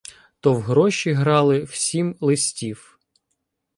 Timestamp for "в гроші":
0.53-1.11